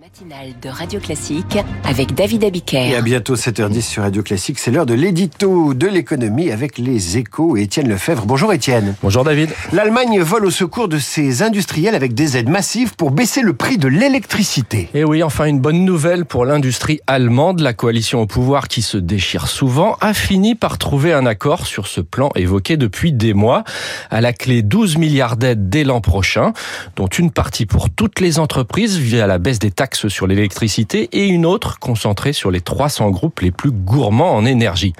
[0.00, 2.92] matinale de Radio Classique avec David Abiker.
[2.92, 4.58] Et à bientôt 7h10 sur Radio Classique.
[4.58, 8.24] C'est l'heure de l'édito de l'économie avec les échos et Étienne Lefebvre.
[8.24, 8.94] Bonjour Étienne.
[9.02, 9.50] Bonjour David.
[9.70, 13.76] L'Allemagne vole au secours de ses industriels avec des aides massives pour baisser le prix
[13.76, 14.88] de l'électricité.
[14.94, 17.60] Et oui, enfin une bonne nouvelle pour l'industrie allemande.
[17.60, 21.86] La coalition au pouvoir qui se déchire souvent a fini par trouver un accord sur
[21.86, 23.62] ce plan évoqué depuis des mois.
[24.10, 26.54] À la clé 12 milliards d'aides dès l'an prochain,
[26.96, 31.26] dont une partie pour toutes les entreprises via la baisse des taxes sur l'électricité et
[31.26, 34.92] une autre concentrée sur les 300 groupes les plus gourmands en énergie.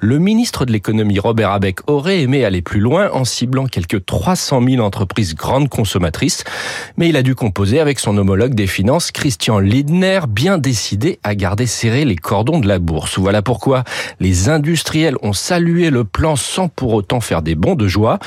[0.00, 4.62] Le ministre de l'économie Robert Abeck aurait aimé aller plus loin en ciblant quelques 300
[4.68, 6.44] 000 entreprises grandes consommatrices,
[6.96, 11.34] mais il a dû composer avec son homologue des finances Christian Lindner, bien décidé à
[11.34, 13.18] garder serré les cordons de la bourse.
[13.18, 13.84] Voilà pourquoi
[14.20, 18.18] les industriels ont salué le plan sans pour autant faire des bons de joie.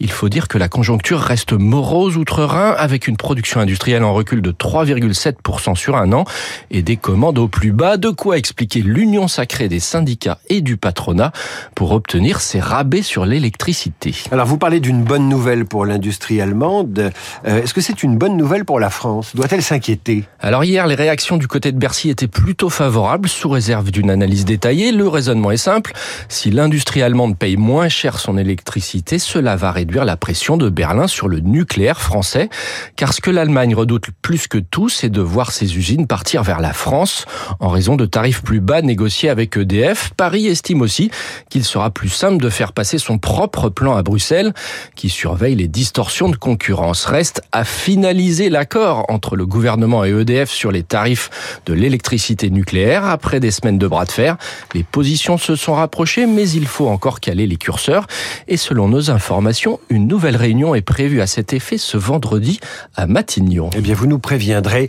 [0.00, 4.40] Il faut dire que la conjoncture reste morose outre-Rhin avec une production industrielle en recul
[4.40, 6.24] de 3,7% sur un an
[6.70, 7.96] et des commandes au plus bas.
[7.96, 11.32] De quoi expliquer l'union sacrée des syndicats et du patronat
[11.74, 14.14] pour obtenir ces rabais sur l'électricité.
[14.30, 17.10] Alors vous parlez d'une bonne nouvelle pour l'industrie allemande.
[17.46, 19.34] Euh, est-ce que c'est une bonne nouvelle pour la France?
[19.34, 20.24] Doit-elle s'inquiéter?
[20.40, 24.44] Alors hier, les réactions du côté de Bercy étaient plutôt favorables, sous réserve d'une analyse
[24.44, 24.92] détaillée.
[24.92, 25.92] Le raisonnement est simple.
[26.28, 31.06] Si l'industrie allemande paye moins cher son électricité, cela va réduire la pression de Berlin
[31.06, 32.48] sur le nucléaire français.
[32.96, 36.60] Car ce que l'Allemagne redoute plus que tout, c'est de voir ces usines partir vers
[36.60, 37.26] la France
[37.60, 40.10] en raison de tarifs plus bas négociés avec EDF.
[40.16, 41.10] Paris estime aussi
[41.50, 44.52] qu'il sera plus simple de faire passer son propre plan à Bruxelles
[44.94, 47.04] qui surveille les distorsions de concurrence.
[47.04, 51.30] Reste à finaliser l'accord entre le gouvernement et EDF sur les tarifs
[51.66, 53.04] de l'électricité nucléaire.
[53.04, 54.36] Après des semaines de bras de fer,
[54.74, 58.06] les positions se sont rapprochées, mais il faut encore caler les curseurs.
[58.48, 62.60] Et selon nos informations, une nouvelle réunion est prévue à cet effet ce vendredi
[62.96, 63.70] à Matignon.
[63.76, 64.88] Eh bien, vous nous préviendrez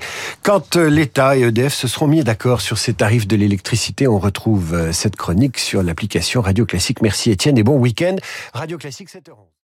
[0.49, 4.07] quand euh, l'État et EDF se seront mis d'accord sur ces tarifs de l'électricité.
[4.07, 7.03] On retrouve euh, cette chronique sur l'application Radio Classique.
[7.03, 8.15] Merci Étienne et bon week-end.
[8.51, 9.49] Radio Classique 7h11.